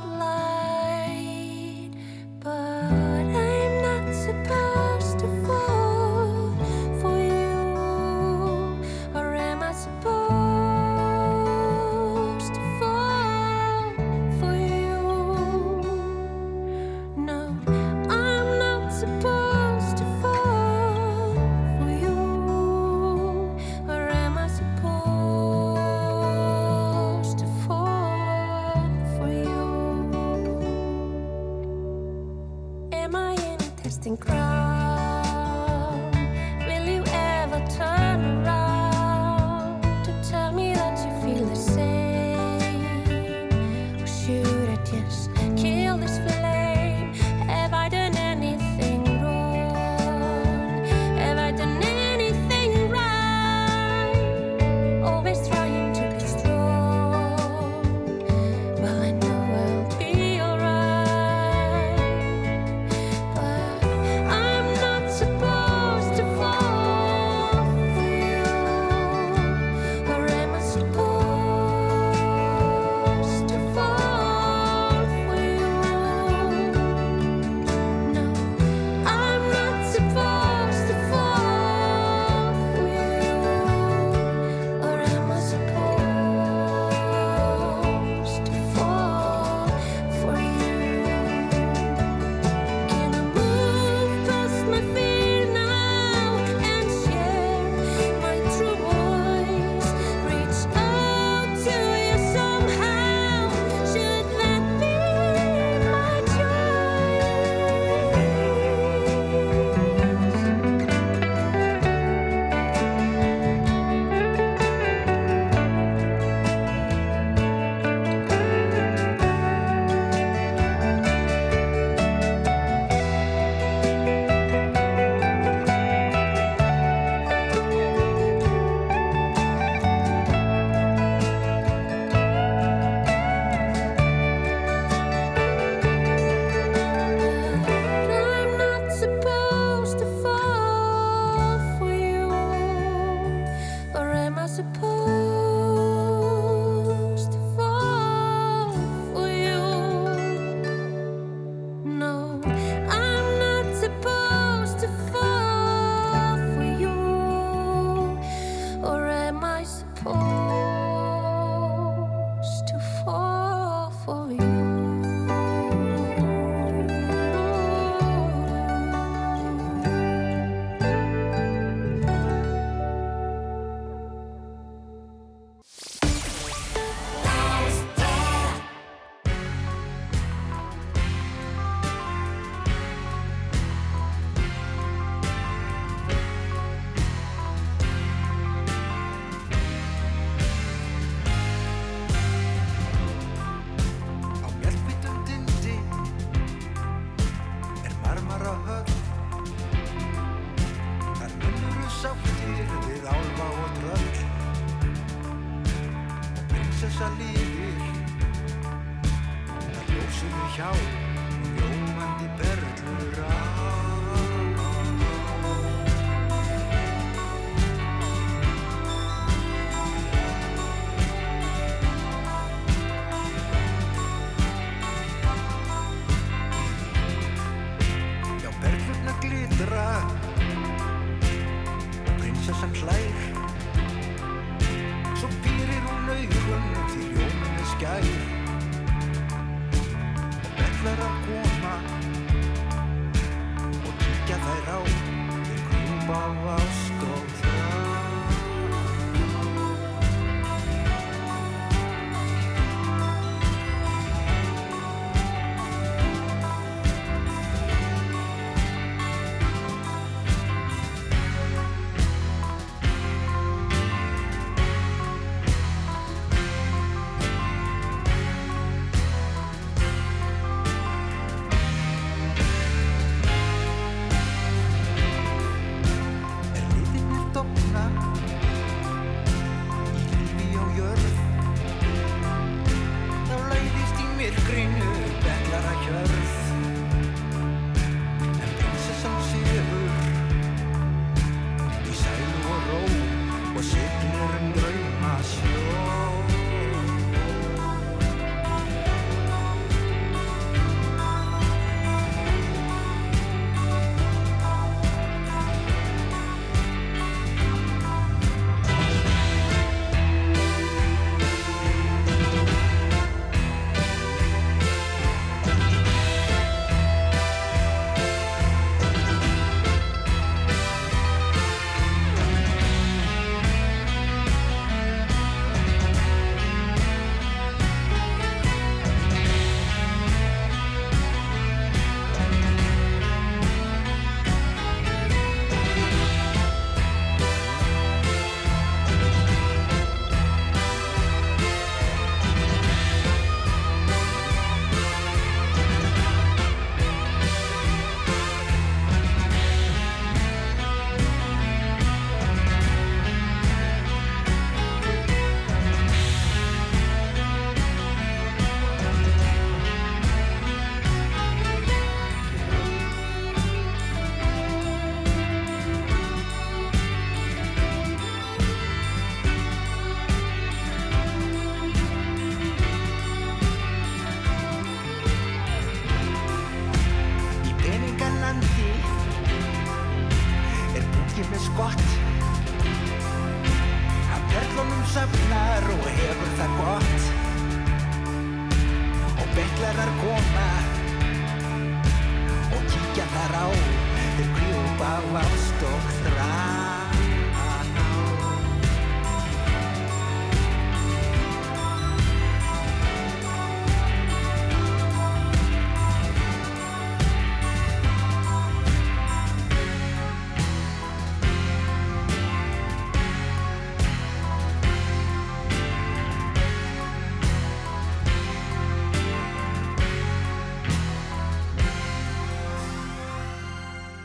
[2.39, 4.60] But I'm not supposed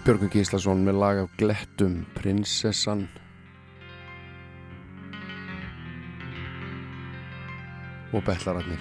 [0.06, 3.00] Björgur Gíslason með lag af Glettum Prinsessan.
[8.14, 8.78] Og Bellararnir.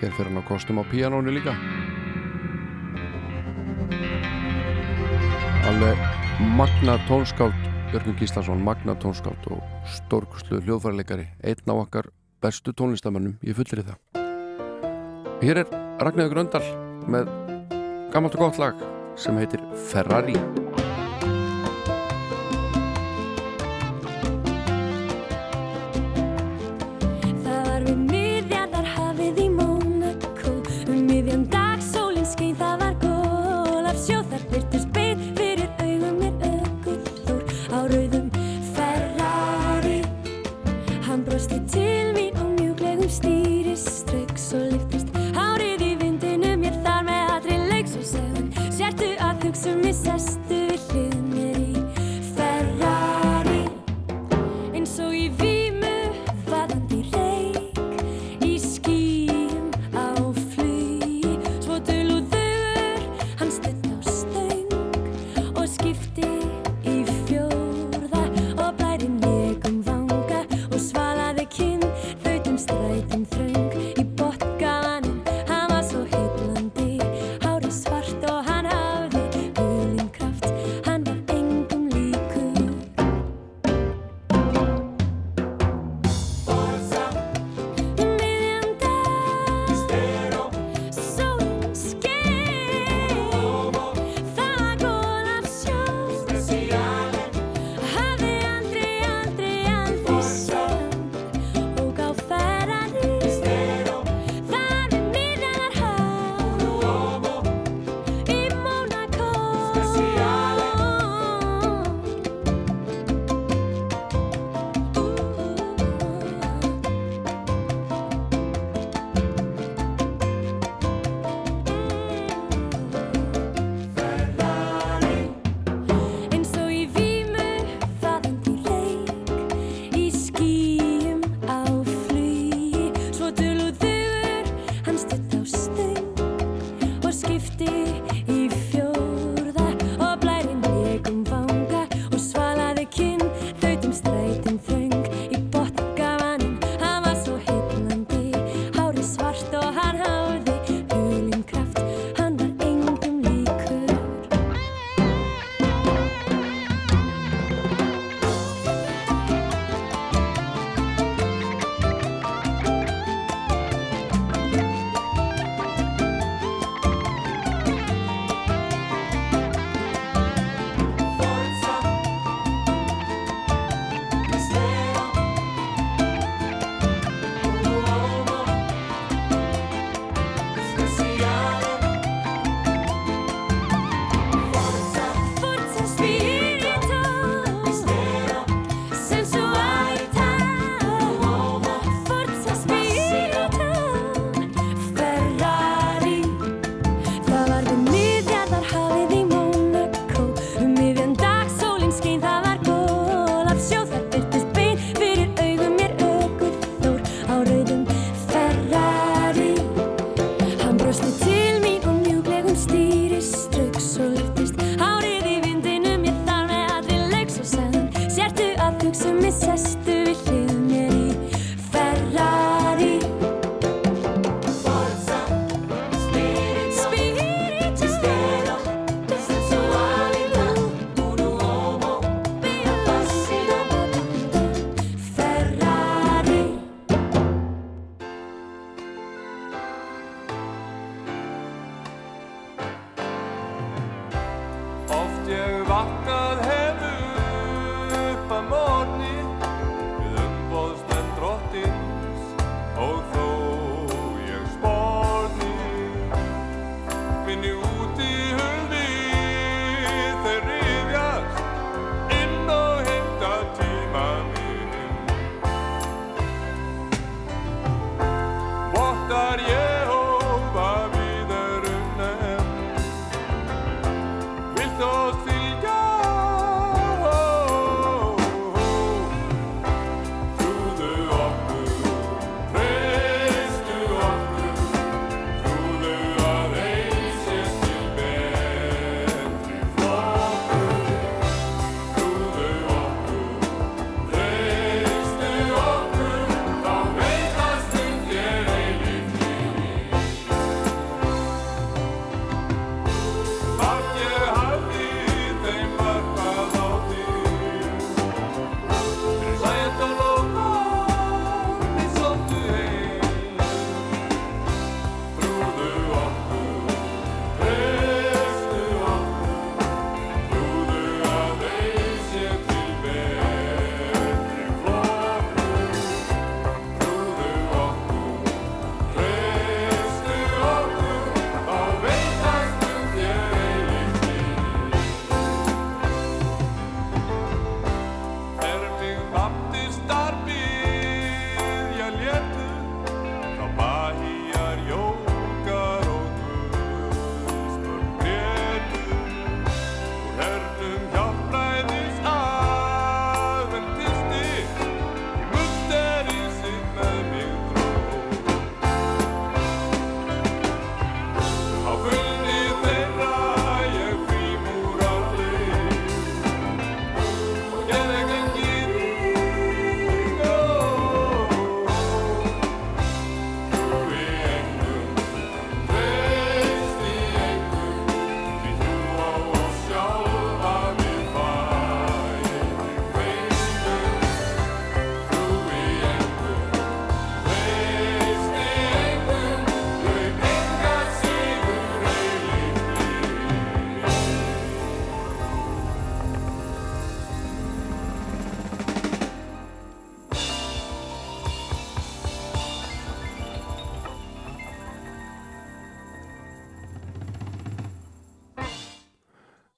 [0.00, 1.54] Hér fyrir hann á kostum á píanónu líka.
[5.70, 6.02] Alveg
[6.58, 9.62] magna tónskátt Björgur Gíslason, magna tónskátt og
[9.94, 12.10] stórkuslu hljóðfærileikari einn á okkar
[12.42, 14.26] bestu tónlistamannum ég fullir í það.
[15.46, 15.72] Hér er
[16.02, 16.66] Ragnarður Gröndal
[17.06, 17.30] með
[18.10, 19.60] gammalt og gott lag sem heitir
[19.90, 20.63] Ferrari.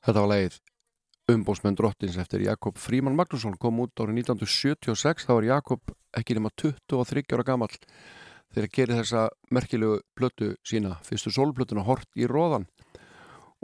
[0.06, 0.56] Þetta var leið
[1.32, 3.56] umbósmenn drottins eftir Jakob Fríman Magnússon.
[3.58, 7.74] Kom út árið 1976 þá var Jakob ekki nema 23 ára gamall
[8.54, 12.68] þegar gerir þessa merkilegu plötu sína fyrstu sólplötuna Hort í róðan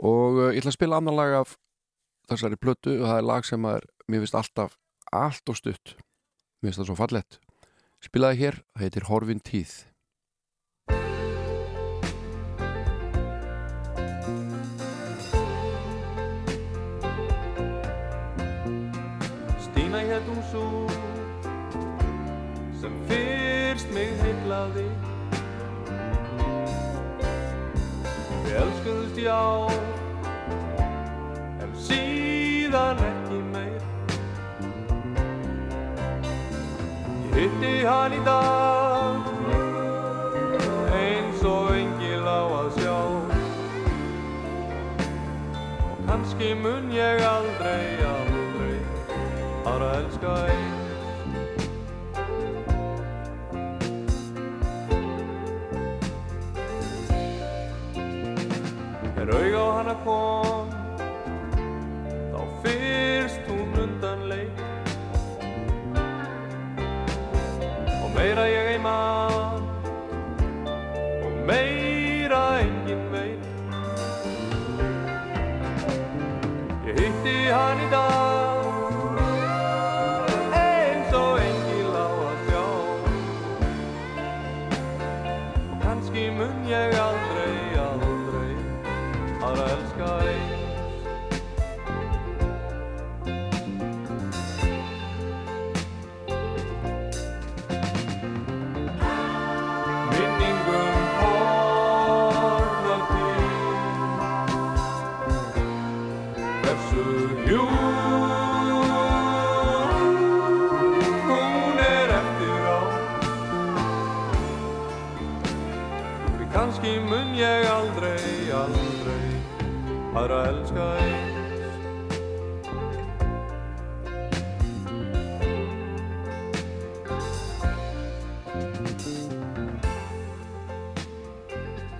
[0.03, 1.55] og uh, ég ætla að spila annan lag af
[2.27, 4.75] þessari plötu og það er lag sem er, mér finnst alltaf
[5.13, 5.95] allt og stutt.
[6.59, 7.39] Mér finnst það svo fallett
[8.03, 9.77] spilaði hér, það heitir Horfin tíð
[20.53, 20.87] svo
[22.81, 24.85] sem fyrst mig heillaði.
[28.43, 29.39] Við elskuðust já
[31.63, 33.87] en síðan ekki meir.
[37.23, 39.31] Ég hitti hann í dag
[40.99, 42.99] eins og engil á að sjá.
[45.87, 48.22] Og kannski mun ég aldrei, aldrei
[49.63, 50.81] aðra elska eins
[59.23, 60.67] Er auga á hana kom
[62.33, 64.63] þá fyrst hún undan leik
[68.01, 69.63] og meira ég ei mann
[71.23, 73.49] og meira engin veit.
[76.89, 78.32] Ég hitti hann í dag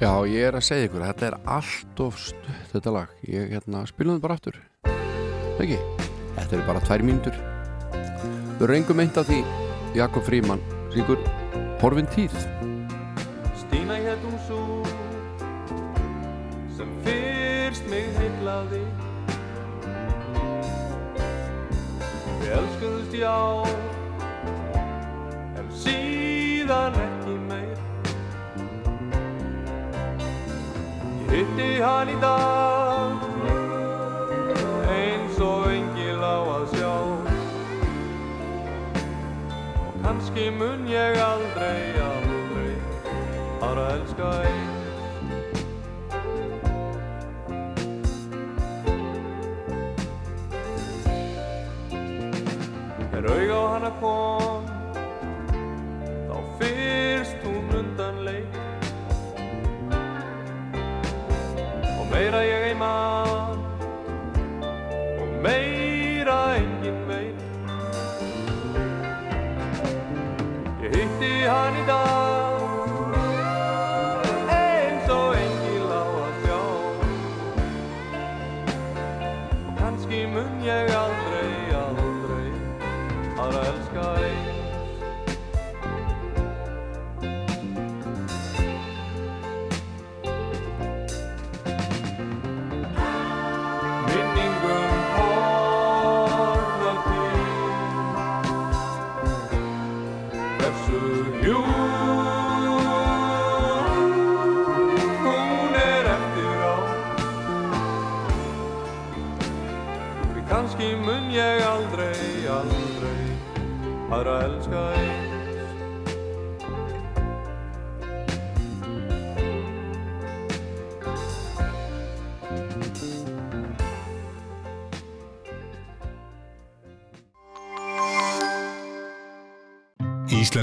[0.03, 3.11] Já, ég er að segja ykkur, þetta er allt of stutt þetta lag.
[3.23, 4.57] Ég hérna, spilum það bara aftur.
[5.63, 5.77] Ekki?
[6.35, 7.37] Þetta eru bara tvær mínútur.
[8.59, 9.39] Við reyngum eitt af því
[9.95, 11.23] Jakob Fríman, syngur
[11.79, 12.35] Horfin tíð.
[13.63, 14.59] Stína hétt hún svo
[16.75, 18.83] sem fyrst mig heitlaði
[22.43, 23.92] Við elskuðust já
[31.33, 33.23] hitti hann í dag.
[34.93, 36.93] Eins og engil á að sjá.
[39.83, 41.79] Og kannski mun ég aldrei,
[42.09, 42.75] aldrei
[43.63, 44.62] aðra elska eins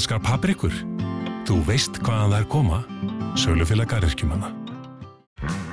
[0.01, 0.72] Íslenskar paprikur.
[1.44, 2.77] Þú veist hvaðan þær koma.
[3.36, 4.48] Sölufélag garðirkjumanna.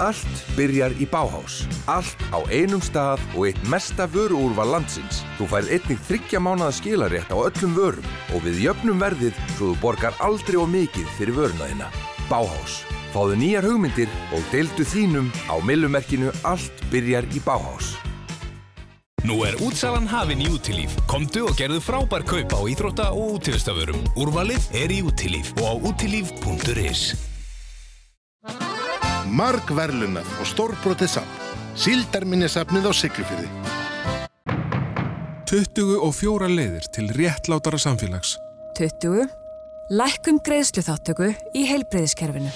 [0.04, 1.62] Allt byrjar í Báhás.
[1.88, 5.22] Allt á einum stað og eitt mesta vöruúrval landsins.
[5.38, 9.80] Þú færð einnig þryggja mánada skilarétt á öllum vörum og við jöfnum verðið svo þú
[9.86, 11.88] borgar aldrei og mikið fyrir vöruna þína.
[12.28, 12.82] Báhás.
[13.16, 17.96] Fáðu nýjar hugmyndir og deildu þínum á millumerkinu Allt byrjar í Báhás.
[19.28, 20.94] Nú er útsalan hafin í útilíf.
[21.12, 24.00] Komdu og gerðu frábær kaup á íþrótta og útivistavörum.
[24.16, 27.02] Úrvalið er í útilíf og á útilíf.is.
[29.28, 31.44] Marg verðlunað og stórbrotið safn.
[31.76, 33.52] Síldarminnesafnið á Siglufyrði.
[35.52, 38.38] 24 leiðir til réttlátara samfélags.
[38.80, 39.28] 20.
[39.92, 42.54] Lækkum greiðsluþáttöku í heilbreyðiskerfinu.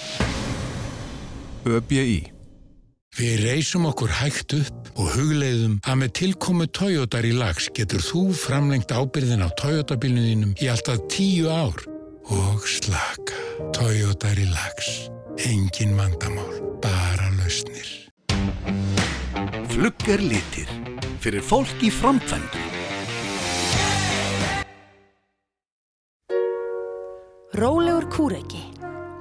[1.68, 2.40] ÖBI.
[3.12, 8.22] Við reysum okkur hægt upp og hugleiðum að með tilkomu Toyotar í lags getur þú
[8.40, 11.76] framlengt ábyrðin á Toyota-bílnuðinum í alltaf tíu ár.
[12.32, 13.36] Og slaka.
[13.76, 15.10] Toyotar í lags.
[15.44, 16.56] Engin vandamál.
[16.80, 17.90] Bara lausnir.
[19.74, 20.72] Flugger litir.
[21.20, 22.64] Fyrir fólk í framkvæmdu.
[27.60, 28.64] Rólegur kúreki,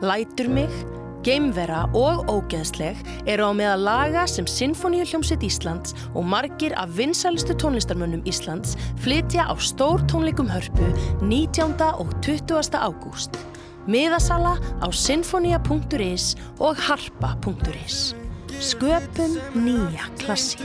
[0.07, 0.71] Lætur mig,
[1.21, 2.97] Geimvera og Ógeðsleg
[3.29, 8.73] eru á meðal laga sem Sinfoníuhljómsveit Íslands og margir af vinsælustu tónlistarmönnum Íslands
[9.05, 10.87] flytja á stór tónleikum hörpu
[11.21, 11.77] 19.
[12.01, 12.73] og 20.
[12.73, 13.37] ágúst.
[13.85, 18.15] Miðasala á sinfonia.is og harpa.is.
[18.61, 20.65] Sköpum nýja klassík.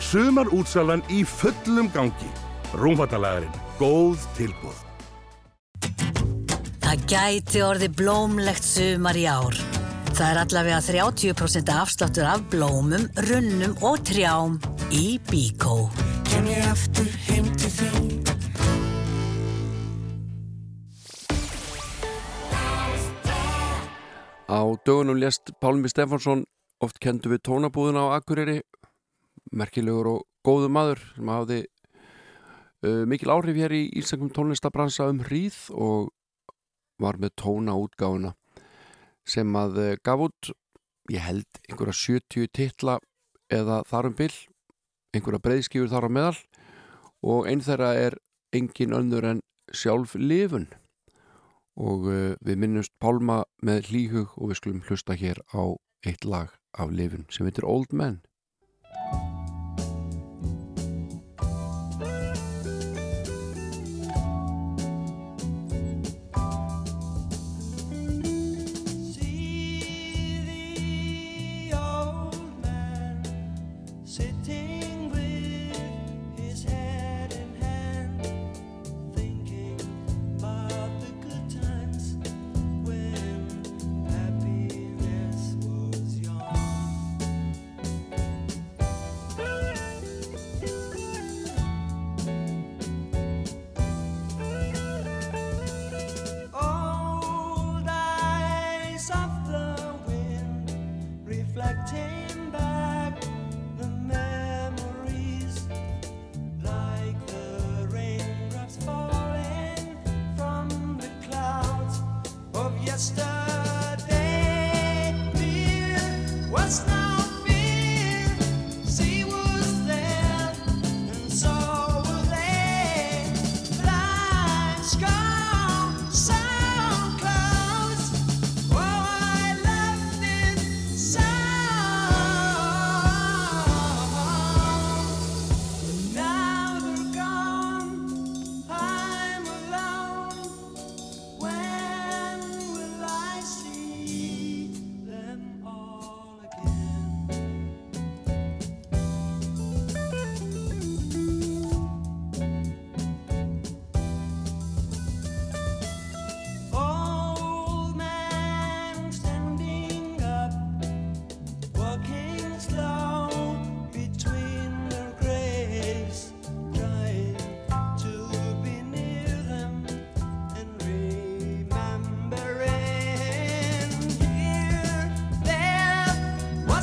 [0.00, 2.32] Sumar útsalan í fullum gangi.
[2.72, 3.52] Rúmfattalagarinn.
[3.76, 4.83] Góð tilbúð.
[6.94, 9.56] Það gæti orðið blómlegt sumar í ár.
[10.14, 14.60] Það er allavega 30% afsláttur af blómum, runnum og trjám
[14.94, 15.88] í Bíkó.
[16.30, 18.06] Kem ég aftur heim til þín
[24.46, 26.46] Á dögunum lést Pálmi Stefánsson
[26.78, 28.60] oft kendu við tónabúðuna á Akureyri
[29.50, 31.62] merkilegur og góðu maður sem hafði
[32.86, 36.13] uh, mikil áhrif hér í íslenskum tónlistabransa um hríð og
[37.04, 38.34] var með tónaútgáfuna
[39.28, 40.50] sem að uh, gaf út
[41.12, 42.98] ég held einhverja 70 titla
[43.52, 44.36] eða þar um byll
[45.14, 46.38] einhverja breyðskifur þar á meðal.
[47.24, 48.18] Og einn þeirra er
[48.54, 50.68] engin önnur en sjálf lifun.
[51.80, 55.74] Og uh, við minnumst Pálma með hlýhug og við skulum hlusta hér á
[56.06, 58.20] eitt lag af lifun sem heitir Old Man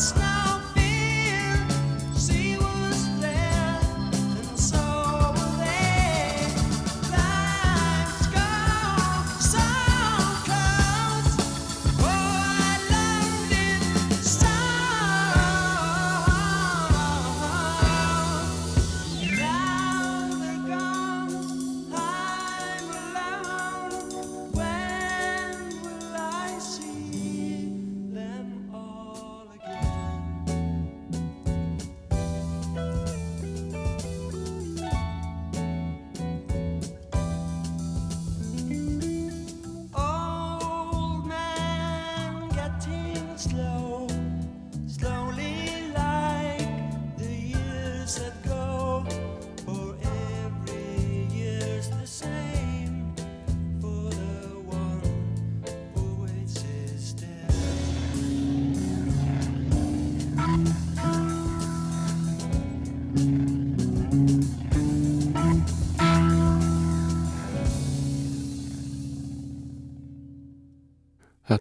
[0.02, 0.31] last night.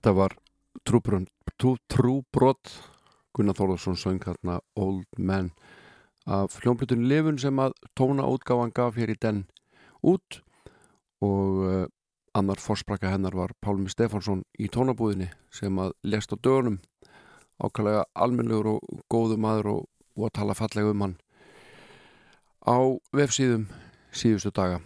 [0.00, 0.32] Þetta var
[0.88, 1.26] trúbrot,
[1.60, 2.70] trú, trúbrot.
[3.36, 5.50] Gunnar Þórðarsson söng hérna Old Man
[6.24, 9.42] af hljómblutun Livun sem að tóna útgáfan gaf hér í den
[10.00, 10.38] út.
[11.20, 11.84] Og uh,
[12.32, 16.78] annar fórsprakka hennar var Pálmi Stefánsson í tónabúðinni sem að lest á dögunum.
[17.60, 19.82] Ákvæmlega almennlegur og góðu maður og,
[20.16, 21.18] og að tala fallega um hann
[22.64, 22.80] á
[23.12, 23.68] vefsíðum
[24.16, 24.80] síðustu daga.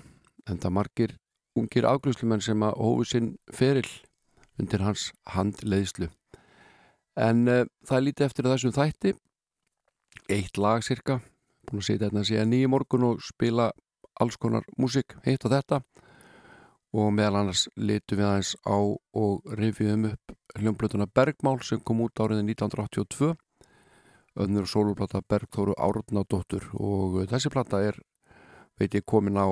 [0.51, 1.15] En það margir
[1.55, 3.87] ungir afgrúslumenn sem að hófu sinn feril
[4.61, 6.11] undir hans handleiðslu.
[7.17, 9.15] En uh, það er lítið eftir þessum þætti.
[10.31, 11.21] Eitt lag cirka
[11.65, 13.71] búin að setja hérna síðan nýju morgun og spila
[14.21, 15.81] alls konar músik heitt og þetta.
[16.95, 22.21] Og meðal annars litum við aðeins á og rifjum upp hljómblötuna Bergmál sem kom út
[22.23, 23.33] árið 1982
[24.45, 26.69] önnur sóluplata Bergþóru Árnadóttur.
[26.79, 27.99] Og þessi plata er
[28.79, 29.51] veit ég komin á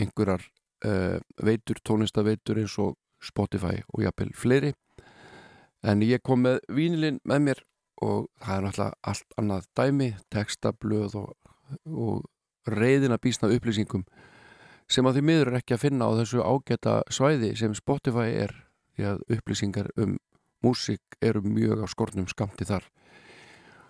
[0.00, 0.44] einhverjar
[0.84, 4.72] uh, veitur, tónlistaveitur eins og Spotify og jafnvel fleiri.
[5.86, 7.62] En ég kom með vínilinn með mér
[8.04, 11.32] og það er náttúrulega allt annað dæmi, textablöð og,
[11.86, 12.24] og
[12.68, 14.04] reyðina bísna upplýsingum
[14.90, 18.54] sem að því miður er ekki að finna á þessu ágæta svæði sem Spotify er
[18.96, 20.16] því að upplýsingar um
[20.64, 22.84] músík eru mjög á skornum skamti þar.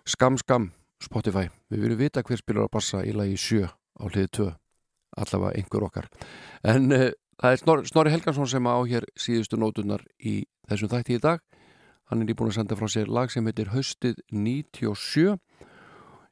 [0.06, 0.70] Skam skam
[1.02, 1.48] Spotify.
[1.70, 4.50] Við viljum vita hver spilar að passa í lagi 7 á hliði 2
[5.20, 6.08] allavega einhver okkar.
[6.62, 7.08] En uh,
[7.40, 11.40] það er Snorri, Snorri Helgansson sem á hér síðustu nótunar í þessum þætti í dag.
[12.10, 15.38] Hann er nýbúin að senda frá sér lag sem heitir Haustið 97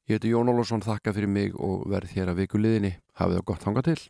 [0.08, 2.96] ég heiti Jón Ólafsson þakka fyrir mig og verð hér að viku liðinni.
[3.20, 4.00] Hafið það gott hanga til